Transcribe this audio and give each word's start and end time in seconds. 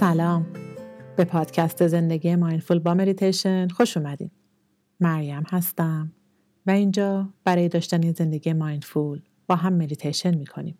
سلام. 0.00 0.46
به 1.16 1.24
پادکست 1.24 1.86
زندگی 1.86 2.36
mindful 2.36 2.78
با 2.78 2.94
مدیتیشن 2.94 3.68
خوش 3.68 3.96
اومدین. 3.96 4.30
مریم 5.00 5.42
هستم 5.50 6.12
و 6.66 6.70
اینجا 6.70 7.28
برای 7.44 7.68
داشتن 7.68 8.12
زندگی 8.12 8.52
mindful 8.52 9.22
با 9.46 9.56
هم 9.56 9.74
مدیتیشن 9.74 10.34
می‌کنیم. 10.34 10.78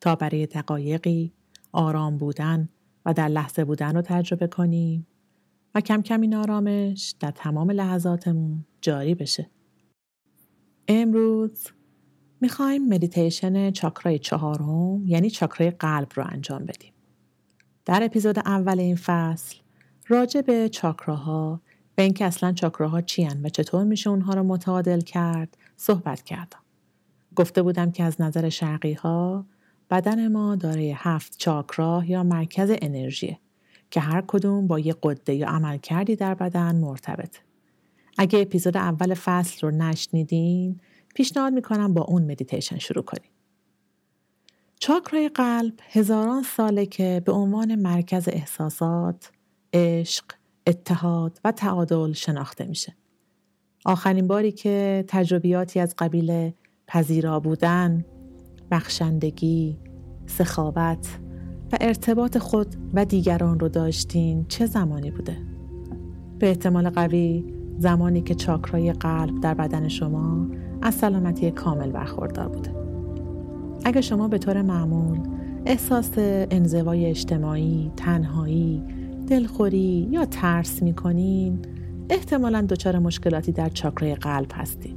تا 0.00 0.14
برای 0.14 0.46
دقایقی 0.46 1.32
آرام 1.72 2.16
بودن 2.16 2.68
و 3.06 3.12
در 3.12 3.28
لحظه 3.28 3.64
بودن 3.64 3.94
رو 3.94 4.02
تجربه 4.02 4.46
کنیم 4.46 5.06
و 5.74 5.80
کم 5.80 6.02
کم 6.02 6.20
این 6.20 6.34
آرامش 6.34 7.14
در 7.20 7.30
تمام 7.30 7.70
لحظاتمون 7.70 8.64
جاری 8.80 9.14
بشه. 9.14 9.50
امروز 10.88 11.66
می‌خوایم 12.40 12.88
مدیتیشن 12.88 13.70
چاکرای 13.70 14.18
چهارم 14.18 15.06
یعنی 15.06 15.30
چاکرای 15.30 15.70
قلب 15.70 16.08
رو 16.14 16.24
انجام 16.28 16.64
بدیم. 16.64 16.91
در 17.84 18.04
اپیزود 18.04 18.38
اول 18.38 18.80
این 18.80 18.96
فصل 18.96 19.56
راجع 20.08 20.40
به 20.40 20.68
چاکراها 20.68 21.60
و 21.98 22.00
اینکه 22.00 22.24
اصلا 22.24 22.52
چاکراها 22.52 23.00
چی 23.00 23.28
و 23.42 23.48
چطور 23.48 23.84
میشه 23.84 24.10
اونها 24.10 24.34
رو 24.34 24.42
متعادل 24.42 25.00
کرد 25.00 25.56
صحبت 25.76 26.22
کردم. 26.22 26.58
گفته 27.36 27.62
بودم 27.62 27.90
که 27.90 28.04
از 28.04 28.20
نظر 28.20 28.48
شرقی 28.48 28.92
ها 28.92 29.46
بدن 29.90 30.28
ما 30.28 30.56
داره 30.56 30.92
هفت 30.96 31.36
چاکرا 31.38 32.02
یا 32.06 32.22
مرکز 32.22 32.72
انرژیه 32.82 33.38
که 33.90 34.00
هر 34.00 34.24
کدوم 34.26 34.66
با 34.66 34.78
یه 34.78 34.94
قده 35.02 35.34
یا 35.34 35.48
عمل 35.48 35.76
کردی 35.76 36.16
در 36.16 36.34
بدن 36.34 36.76
مرتبط. 36.76 37.36
اگه 38.18 38.40
اپیزود 38.40 38.76
اول 38.76 39.14
فصل 39.14 39.66
رو 39.66 39.70
نشنیدین 39.76 40.80
پیشنهاد 41.14 41.52
می‌کنم 41.52 41.94
با 41.94 42.02
اون 42.02 42.22
مدیتیشن 42.22 42.78
شروع 42.78 43.04
کنیم. 43.04 43.31
چاکرای 44.82 45.28
قلب 45.28 45.72
هزاران 45.90 46.42
ساله 46.42 46.86
که 46.86 47.22
به 47.24 47.32
عنوان 47.32 47.74
مرکز 47.74 48.28
احساسات، 48.28 49.30
عشق، 49.72 50.24
اتحاد 50.66 51.40
و 51.44 51.52
تعادل 51.52 52.12
شناخته 52.12 52.64
میشه. 52.64 52.96
آخرین 53.84 54.26
باری 54.26 54.52
که 54.52 55.04
تجربیاتی 55.08 55.80
از 55.80 55.94
قبیل 55.98 56.52
پذیرا 56.86 57.40
بودن، 57.40 58.04
بخشندگی، 58.70 59.78
سخاوت 60.26 61.08
و 61.72 61.76
ارتباط 61.80 62.38
خود 62.38 62.76
و 62.94 63.04
دیگران 63.04 63.60
رو 63.60 63.68
داشتین 63.68 64.46
چه 64.48 64.66
زمانی 64.66 65.10
بوده؟ 65.10 65.36
به 66.38 66.48
احتمال 66.48 66.90
قوی 66.90 67.44
زمانی 67.78 68.22
که 68.22 68.34
چاکرای 68.34 68.92
قلب 68.92 69.40
در 69.40 69.54
بدن 69.54 69.88
شما 69.88 70.46
از 70.82 70.94
سلامتی 70.94 71.50
کامل 71.50 71.90
برخوردار 71.90 72.48
بوده. 72.48 72.81
اگر 73.84 74.00
شما 74.00 74.28
به 74.28 74.38
طور 74.38 74.62
معمول 74.62 75.18
احساس 75.66 76.10
انزوای 76.16 77.06
اجتماعی، 77.06 77.90
تنهایی، 77.96 78.82
دلخوری 79.28 80.08
یا 80.10 80.24
ترس 80.24 80.82
می‌کنین 80.82 81.58
احتمالا 82.10 82.60
دچار 82.60 82.98
مشکلاتی 82.98 83.52
در 83.52 83.68
چاکرای 83.68 84.14
قلب 84.14 84.50
هستید. 84.54 84.96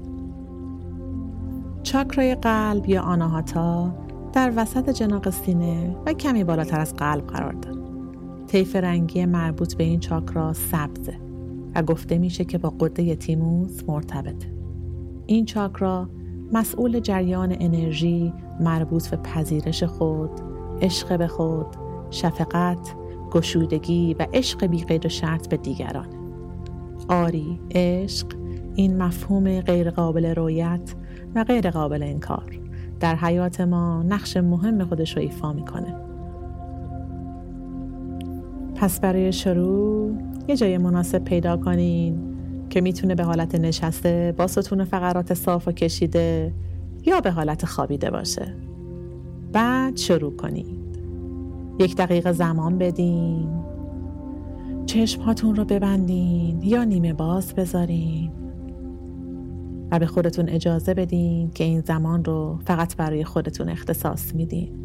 چاکرای 1.83 2.35
قلب 2.35 2.89
یا 2.89 3.01
آناهاتا 3.01 3.95
در 4.33 4.53
وسط 4.55 4.89
جناق 4.89 5.29
سینه 5.29 5.95
و 6.05 6.13
کمی 6.13 6.43
بالاتر 6.43 6.79
از 6.79 6.93
قلب 6.95 7.27
قرار 7.27 7.53
داره. 7.53 7.81
طیف 8.47 8.75
رنگی 8.75 9.25
مربوط 9.25 9.75
به 9.75 9.83
این 9.83 9.99
چاکرا 9.99 10.53
سبزه 10.53 11.17
و 11.75 11.83
گفته 11.83 12.17
میشه 12.17 12.45
که 12.45 12.57
با 12.57 12.69
قده 12.69 13.15
تیموس 13.15 13.81
مرتبطه. 13.87 14.53
این 15.25 15.45
چاکرا 15.45 16.09
مسئول 16.55 16.99
جریان 16.99 17.55
انرژی 17.59 18.33
مربوط 18.59 19.07
به 19.07 19.17
پذیرش 19.17 19.83
خود، 19.83 20.29
عشق 20.81 21.17
به 21.17 21.27
خود، 21.27 21.65
شفقت، 22.09 22.95
گشودگی 23.31 24.13
و 24.13 24.27
عشق 24.33 24.65
بیقید 24.65 25.05
و 25.05 25.09
شرط 25.09 25.47
به 25.47 25.57
دیگران. 25.57 26.07
آری، 27.07 27.59
عشق 27.71 28.27
این 28.75 28.97
مفهوم 28.97 29.61
غیرقابل 29.61 30.25
رویت 30.25 30.95
و 31.35 31.43
غیر 31.43 31.69
قابل 31.69 32.03
انکار 32.03 32.59
در 32.99 33.15
حیات 33.15 33.61
ما 33.61 34.03
نقش 34.03 34.37
مهم 34.37 34.83
خودش 34.83 35.15
رو 35.15 35.21
ایفا 35.21 35.53
می‌کنه. 35.53 35.95
پس 38.75 38.99
برای 38.99 39.31
شروع 39.31 40.11
یه 40.47 40.55
جای 40.55 40.77
مناسب 40.77 41.23
پیدا 41.23 41.57
کنین 41.57 42.34
که 42.75 42.81
می‌تونه 42.81 43.15
به 43.15 43.23
حالت 43.23 43.55
نشسته 43.55 44.33
با 44.37 44.47
ستون 44.47 44.83
فقرات 44.83 45.33
صاف 45.33 45.67
و 45.67 45.71
کشیده 45.71 46.53
یا 47.05 47.21
به 47.21 47.31
حالت 47.31 47.65
خوابیده 47.65 48.11
باشه. 48.11 48.53
بعد 49.53 49.97
شروع 49.97 50.35
کنید. 50.35 50.99
یک 51.79 51.95
دقیقه 51.95 52.31
زمان 52.31 52.77
بدین. 52.77 53.49
چشم 54.85 55.21
هاتون 55.21 55.55
رو 55.55 55.65
ببندین 55.65 56.63
یا 56.63 56.83
نیمه 56.83 57.13
باز 57.13 57.53
بذارین. 57.53 58.31
و 59.91 59.99
به 59.99 60.05
خودتون 60.05 60.49
اجازه 60.49 60.93
بدین 60.93 61.51
که 61.51 61.63
این 61.63 61.81
زمان 61.81 62.25
رو 62.25 62.59
فقط 62.65 62.95
برای 62.95 63.23
خودتون 63.23 63.69
اختصاص 63.69 64.35
میدین. 64.35 64.84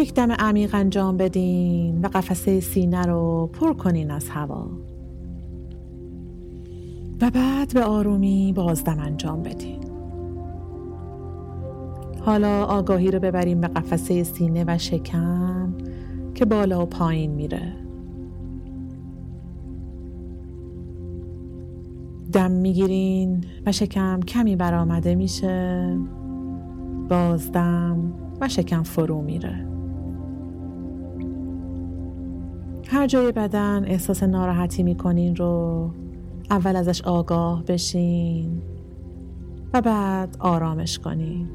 یک 0.00 0.14
دم 0.14 0.32
عمیق 0.32 0.74
انجام 0.74 1.16
بدین 1.16 2.00
و 2.00 2.08
قفسه 2.08 2.60
سینه 2.60 3.02
رو 3.02 3.50
پر 3.52 3.72
کنین 3.72 4.10
از 4.10 4.28
هوا. 4.28 4.66
و 7.20 7.30
بعد 7.30 7.74
به 7.74 7.84
آرومی 7.84 8.52
بازدم 8.56 8.98
انجام 9.00 9.42
بدین. 9.42 9.80
حالا 12.20 12.64
آگاهی 12.64 13.10
رو 13.10 13.20
ببریم 13.20 13.60
به 13.60 13.68
قفسه 13.68 14.22
سینه 14.22 14.64
و 14.66 14.78
شکم 14.78 15.74
که 16.34 16.44
بالا 16.44 16.82
و 16.82 16.86
پایین 16.86 17.30
میره. 17.30 17.72
دم 22.32 22.50
می‌گیرین 22.50 23.44
و 23.66 23.72
شکم 23.72 24.20
کمی 24.20 24.56
برآمده 24.56 25.14
میشه. 25.14 25.98
بازدم 27.08 28.12
و 28.40 28.48
شکم 28.48 28.82
فرو 28.82 29.22
میره. 29.22 29.66
هر 32.92 33.06
جای 33.06 33.32
بدن 33.32 33.84
احساس 33.84 34.22
ناراحتی 34.22 34.82
می‌کنین 34.82 35.36
رو. 35.36 35.90
اول 36.50 36.76
ازش 36.76 37.02
آگاه 37.02 37.64
بشین 37.64 38.62
و 39.74 39.80
بعد 39.80 40.36
آرامش 40.38 40.98
کنین. 40.98 41.48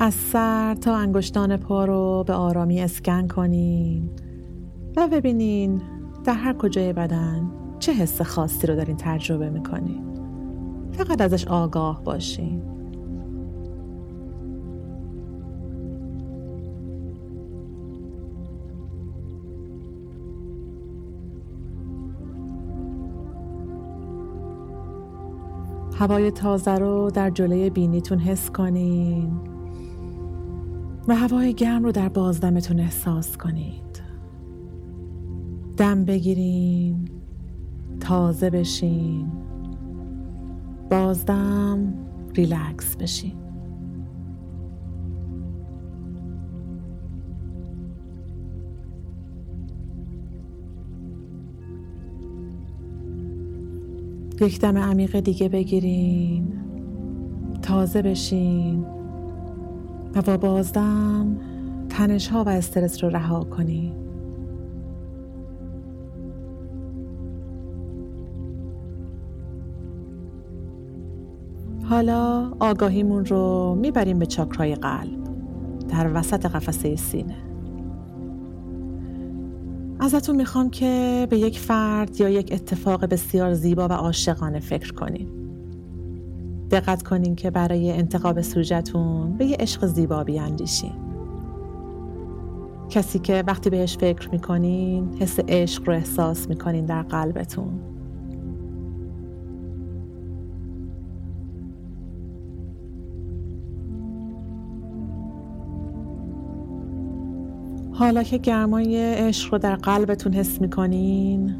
از 0.00 0.14
سر 0.14 0.74
تا 0.74 0.96
انگشتان 0.96 1.56
پا 1.56 1.84
رو 1.84 2.24
به 2.26 2.32
آرامی 2.32 2.80
اسکن 2.80 3.28
کنین. 3.28 4.10
و 4.96 5.08
ببینین 5.08 5.82
در 6.24 6.34
هر 6.34 6.52
کجای 6.52 6.92
بدن 6.92 7.50
چه 7.78 7.92
حس 7.92 8.22
خاصی 8.22 8.66
رو 8.66 8.76
دارین 8.76 8.96
تجربه 8.96 9.50
می‌کنین. 9.50 10.04
فقط 10.92 11.20
ازش 11.20 11.48
آگاه 11.48 12.04
باشین. 12.04 12.62
هوای 25.98 26.30
تازه 26.30 26.74
رو 26.74 27.10
در 27.10 27.30
جلوی 27.30 27.70
بینیتون 27.70 28.18
حس 28.18 28.50
کنین 28.50 29.40
و 31.08 31.14
هوای 31.14 31.54
گرم 31.54 31.84
رو 31.84 31.92
در 31.92 32.08
بازدمتون 32.08 32.80
احساس 32.80 33.36
کنین. 33.36 33.83
دم 35.76 36.04
بگیرین 36.04 37.08
تازه 38.00 38.50
بشین. 38.50 39.32
بازدم 40.90 41.94
ریلکس 42.34 42.96
بشین. 42.96 43.32
یک 54.40 54.60
دم 54.60 54.78
عمیق 54.78 55.20
دیگه 55.20 55.48
بگیرین 55.48 56.52
تازه 57.62 58.02
بشین. 58.02 58.86
و 60.14 60.22
با 60.22 60.36
بازدم 60.36 61.36
تنش 61.88 62.28
ها 62.28 62.44
و 62.44 62.48
استرس 62.48 63.04
رو 63.04 63.10
رها 63.10 63.44
کنین 63.44 64.03
حالا 71.88 72.52
آگاهیمون 72.60 73.24
رو 73.24 73.74
می‌بریم 73.80 74.18
به 74.18 74.26
چاکرای 74.26 74.74
قلب 74.74 75.24
در 75.88 76.10
وسط 76.14 76.46
قفسه 76.46 76.96
سینه. 76.96 77.36
ازتون 80.00 80.36
می‌خوام 80.36 80.70
که 80.70 81.26
به 81.30 81.38
یک 81.38 81.58
فرد 81.58 82.20
یا 82.20 82.28
یک 82.28 82.52
اتفاق 82.52 83.04
بسیار 83.04 83.54
زیبا 83.54 83.88
و 83.88 83.92
عاشقانه 83.92 84.60
فکر 84.60 84.92
کنین. 84.92 85.28
دقت 86.70 87.02
کنین 87.02 87.34
که 87.34 87.50
برای 87.50 87.92
انتخاب 87.92 88.40
سوژتون 88.40 89.32
به 89.32 89.44
یه 89.44 89.56
عشق 89.60 89.86
زیبا 89.86 90.24
بیاندیشین. 90.24 90.92
کسی 92.90 93.18
که 93.18 93.44
وقتی 93.46 93.70
بهش 93.70 93.96
فکر 93.96 94.30
می‌کنین 94.30 95.08
حس 95.20 95.38
عشق 95.48 95.88
رو 95.88 95.94
احساس 95.94 96.48
می‌کنین 96.48 96.84
در 96.84 97.02
قلبتون. 97.02 97.80
حالا 107.94 108.22
که 108.22 108.38
گرمای 108.38 109.14
عشق 109.14 109.52
رو 109.52 109.58
در 109.58 109.76
قلبتون 109.76 110.32
حس 110.32 110.60
می‌کنین 110.60 111.54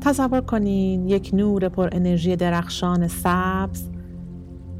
تصور 0.00 0.40
کنین 0.40 1.08
یک 1.08 1.30
نور 1.32 1.68
پر 1.68 1.88
انرژی 1.92 2.36
درخشان 2.36 3.08
سبز 3.08 3.90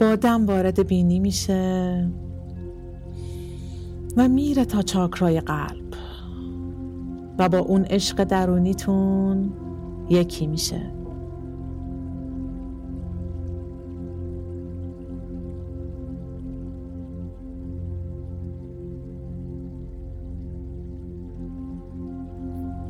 با 0.01 0.17
دم 0.17 0.47
وارد 0.47 0.87
بینی 0.87 1.21
میشه 1.21 2.11
و 4.17 4.29
میره 4.29 4.65
تا 4.65 4.83
چاکرای 4.83 5.41
قلب 5.41 5.95
و 7.39 7.49
با 7.49 7.59
اون 7.59 7.85
عشق 7.85 8.25
درونیتون 8.25 9.53
یکی 10.11 10.47
میشه. 10.47 11.02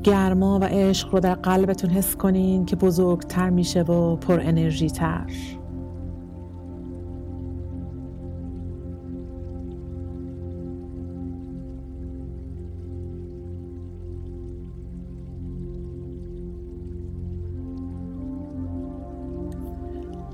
گرما 0.03 0.59
و 0.59 0.65
عشق 0.65 1.15
رو 1.15 1.21
در 1.21 1.35
قلبتون 1.35 1.91
حس 1.91 2.17
کنین 2.17 2.65
که 2.65 2.77
بزرگتر 2.77 3.51
میشه 3.51 3.83
و 3.83 4.17
پر 4.17 4.41
انرژی 4.41 4.91
تر. 4.91 5.27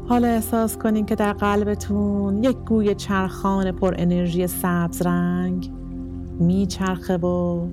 حالا 0.09 0.29
احساس 0.29 0.77
کنین 0.77 1.07
که 1.07 1.15
در 1.15 1.33
قلبتون 1.33 2.45
یک 2.45 2.57
گوی 2.57 2.95
چرخان 2.95 3.73
پر 3.73 3.95
انرژی 3.99 4.47
سبز 4.47 5.03
رنگ 5.03 5.73
میچرخه 6.41 7.17
و 7.17 7.67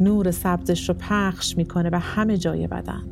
نور 0.00 0.30
سبزش 0.30 0.88
رو 0.88 0.94
پخش 0.94 1.56
می‌کنه 1.56 1.90
به 1.90 1.98
همه 1.98 2.36
جای 2.36 2.66
بدن. 2.66 3.02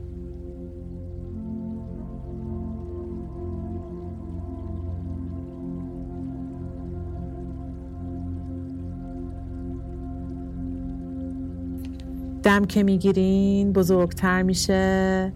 دم 12.43 12.65
که 12.65 12.83
می‌گیرین 12.83 13.73
بزرگتر 13.73 14.43
میشه 14.43 15.33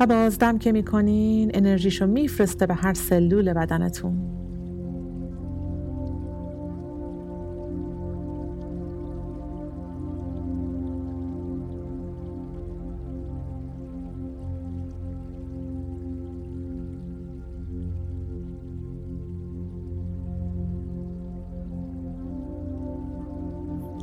و 0.00 0.06
باز 0.06 0.38
دم 0.38 0.58
که 0.58 0.72
می‌کنین 0.72 1.50
انرژیشو 1.54 2.06
میفرسته 2.06 2.66
به 2.66 2.74
هر 2.74 2.94
سلول 2.94 3.52
بدنتون. 3.52 4.37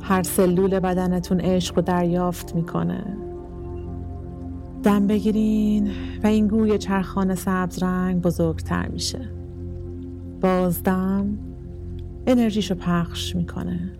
هر 0.08 0.22
سلول 0.22 0.80
بدنتون 0.80 1.40
عشق 1.40 1.76
رو 1.76 1.82
دریافت 1.82 2.54
می‌کنه. 2.54 3.16
دم 4.82 5.06
بگیرین 5.06 5.90
و 6.24 6.26
این 6.26 6.48
گوی 6.48 6.78
چرخان 6.78 7.34
سبز 7.34 7.82
رنگ 7.82 8.22
بزرگتر 8.22 8.88
میشه. 8.88 9.28
بازدم 10.40 11.38
انرژیشو 12.26 12.74
پخش 12.74 13.36
می‌کنه. 13.36 13.92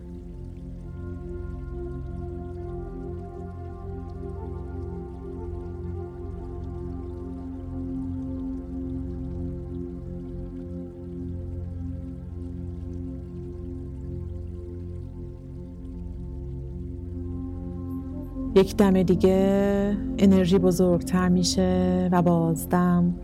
یک 18.57 18.77
دم 18.77 19.03
دیگه 19.03 19.97
انرژی 20.17 20.57
بزرگتر 20.57 21.29
میشه 21.29 22.09
و 22.11 22.21
بازدم. 22.21 23.15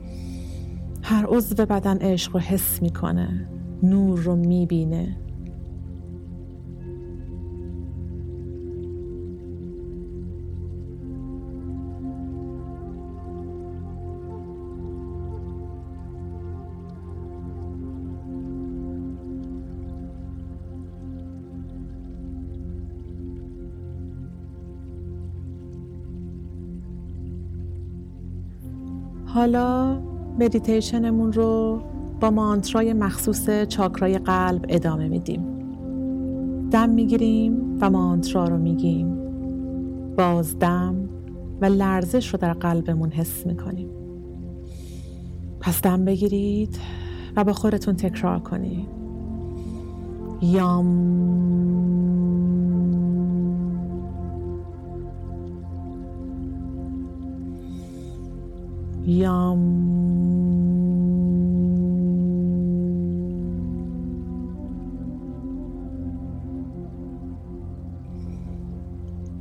هر 1.01 1.25
عضو 1.25 1.55
بدن 1.55 1.97
عشق 1.97 2.33
رو 2.33 2.39
حس 2.39 2.81
می‌کنه 2.81 3.47
نور 3.83 4.19
رو 4.19 4.35
می‌بینه. 4.35 5.17
حالا 29.33 29.97
مدیتیشنمون 30.39 31.33
رو 31.33 31.81
با 32.19 32.31
مانترای 32.31 32.93
مخصوص 32.93 33.49
چاکرای 33.49 34.17
قلب 34.17 34.65
ادامه 34.69 35.07
میدیم. 35.07 35.43
دم 36.71 36.89
می‌گیریم 36.89 37.77
و 37.81 37.89
مانترا 37.89 38.45
رو 38.47 38.57
میگیم. 38.57 39.17
باز 40.17 40.59
دم 40.59 40.95
و 41.61 41.65
لرزش 41.65 42.33
رو 42.33 42.39
در 42.39 42.53
قلبمون 42.53 43.09
حس 43.09 43.45
می‌کنیم. 43.45 43.89
پس 45.59 45.81
دم 45.81 46.05
بگیرید 46.05 46.79
و 47.35 47.43
با 47.43 47.53
خودتون 47.53 47.95
تکرار 47.95 48.39
کنید. 48.39 48.87
یام. 50.41 51.52
Yum. 59.05 59.59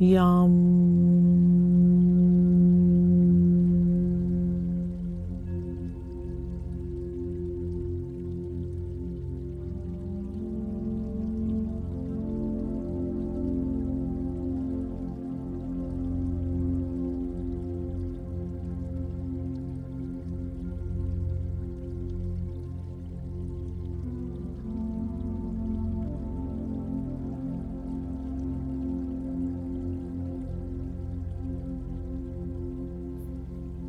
Yum. 0.01 1.52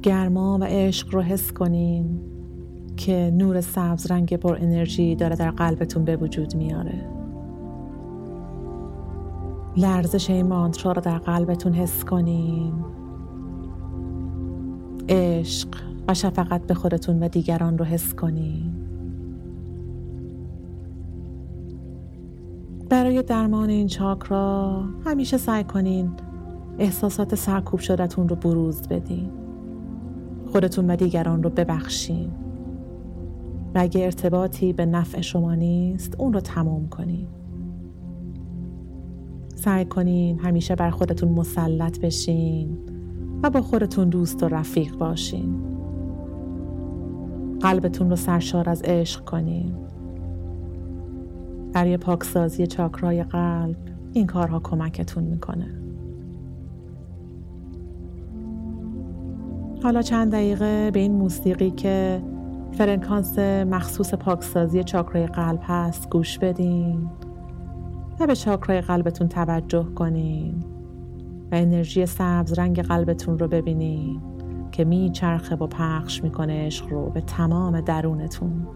گرما 0.04 0.58
و 0.62 0.64
عشق 0.64 1.14
رو 1.14 1.22
حس 1.22 1.52
کنین 1.52 2.20
که 2.98 3.32
نور 3.34 3.62
سبز 3.62 4.12
رنگ 4.12 4.36
پر 4.36 4.58
انرژی 4.62 5.16
داره 5.16 5.36
در 5.36 5.52
قلبتون 5.52 6.06
به 6.06 6.16
وجود 6.16 6.56
میاره. 6.56 7.06
لرزش 9.78 10.30
این 10.30 10.48
مانترا 10.48 10.92
رو 10.92 11.02
در 11.02 11.18
قلبتون 11.18 11.74
حس 11.74 12.06
کنین 12.06 12.74
عشق 15.10 15.68
و 16.08 16.14
شفقت 16.14 16.68
به 16.68 16.74
خودتون 16.74 17.24
و 17.24 17.28
دیگران 17.28 17.78
رو 17.78 17.86
حس 17.86 18.14
کنین 18.14 18.74
برای 22.90 23.22
درمان 23.22 23.70
این 23.70 23.88
چاکرا 23.88 24.84
همیشه 25.06 25.38
سعی 25.38 25.64
کنین 25.64 26.12
احساسات 26.80 27.36
سرکوب 27.36 27.80
شدتون 27.80 28.30
رو 28.30 28.36
بروز 28.36 28.88
بدین. 28.88 29.43
خودتون 30.54 30.90
و 30.90 30.96
دیگران 30.96 31.44
رو 31.44 31.50
ببخشین. 31.50 32.32
و 33.76 33.80
اگه 33.80 34.04
ارتباطی 34.04 34.74
به 34.74 34.86
نفع 34.86 35.22
شما 35.22 35.56
نیست 35.56 36.16
اون 36.20 36.34
رو 36.34 36.40
تمام 36.40 36.90
کنین. 36.90 37.28
سعی 39.56 39.86
کنین 39.86 40.40
همیشه 40.40 40.76
بر 40.76 40.90
خودتون 40.90 41.30
مسلط 41.30 42.00
بشین 42.00 42.78
و 43.44 43.50
با 43.50 43.62
خودتون 43.62 44.10
دوست 44.10 44.44
و 44.44 44.48
رفیق 44.48 44.96
باشین. 44.98 45.56
قلبتون 47.60 48.10
رو 48.10 48.16
سرشار 48.16 48.70
از 48.70 48.82
عشق 48.82 49.24
کنین. 49.24 49.74
برای 51.74 51.98
پاکسازی 51.98 52.68
چاکرای 52.68 53.24
قلب 53.24 53.78
این 54.14 54.28
کارها 54.28 54.60
کمکتون 54.60 55.24
می‌کنه. 55.24 55.83
حالا 59.84 60.02
چند 60.02 60.32
دقیقه 60.32 60.92
به 60.92 61.00
این 61.00 61.12
موسیقی 61.12 61.72
که 61.72 62.22
فرکانس 62.72 63.40
مخصوص 63.40 64.14
پاکسازی 64.14 64.84
چاکرای 64.84 65.28
قلب 65.28 65.60
هست 65.64 66.10
گوش 66.10 66.40
بدین 66.40 67.10
و 68.20 68.28
به 68.28 68.36
چاکرای 68.36 68.82
قلبتون 68.82 69.28
توجه 69.28 69.84
کنین 69.96 70.64
و 71.52 71.56
انرژی 71.56 72.06
سبز 72.06 72.60
رنگ 72.60 72.82
قلبتون 72.82 73.40
رو 73.40 73.48
ببینین 73.48 74.22
که 74.72 74.86
میچرخه 74.86 75.56
و 75.56 75.68
پخش 75.68 76.24
می‌کنه 76.24 76.66
عشق 76.66 76.90
رو 76.90 77.10
به 77.10 77.22
تمام 77.22 77.82
درونتون. 77.82 78.68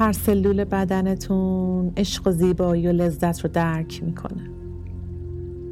هر 0.00 0.12
سلول 0.12 0.64
بدنتون 0.64 1.92
عشق 1.96 2.26
و 2.26 2.30
زیبایی 2.30 2.86
و 2.86 2.92
لذت 2.92 3.40
رو 3.40 3.50
درک 3.50 4.02
می‌کنه. 4.02 4.50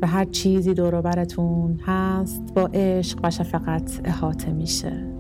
و 0.02 0.06
هر 0.06 0.25
چیزی 0.25 0.75
دوروبرتون 0.75 1.80
هست 1.87 2.42
با 2.54 2.70
عشق 2.75 3.18
و 3.23 3.30
شفقت 3.30 4.00
احاطه 4.04 4.52
میشه. 4.52 5.18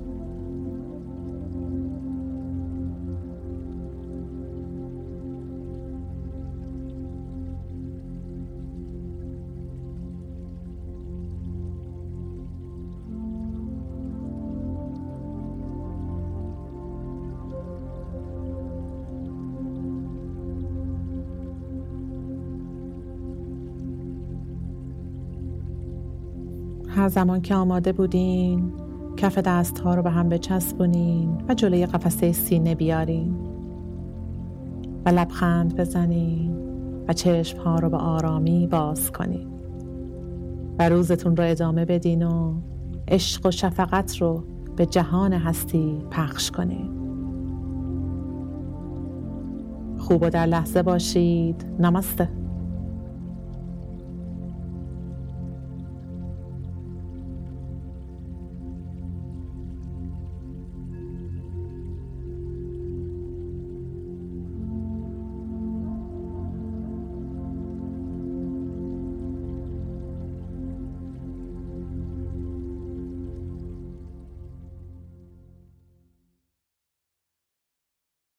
هر 27.08 27.14
زمان 27.14 27.40
که 27.40 27.54
آماده 27.54 27.92
بودین 27.92 28.72
کف 29.16 29.38
دست 29.38 29.78
ها 29.78 29.94
رو 29.94 30.02
به 30.02 30.10
هم 30.10 30.28
بچسبونین 30.28 31.44
و 31.48 31.54
جلوی 31.54 31.86
قفسه 31.86 32.32
سینه 32.32 32.74
بیارین 32.74 33.36
و 35.04 35.08
لبخند 35.08 35.76
بزنین 35.76 36.56
و 37.08 37.12
چشم 37.12 37.58
ها 37.58 37.78
رو 37.78 37.90
به 37.90 37.96
آرامی 37.96 38.66
باز 38.66 39.12
کنین 39.12 39.48
و 40.78 40.88
روزتون 40.88 41.36
رو 41.36 41.44
ادامه 41.50 41.84
بدین 41.84 42.22
و 42.22 42.54
عشق 43.08 43.46
و 43.46 43.50
شفقت 43.50 44.16
رو 44.16 44.44
به 44.76 44.86
جهان 44.86 45.32
هستی 45.32 46.02
پخش 46.10 46.50
کنین. 46.50 46.90
خوب 49.98 50.22
و 50.22 50.30
در 50.30 50.46
لحظه 50.46 50.82
باشید. 50.82 51.64
نمسته. 51.80 52.37